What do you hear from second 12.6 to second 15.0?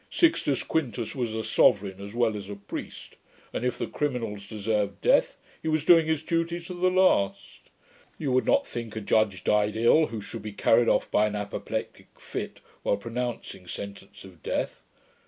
while pronouncing sentence of death.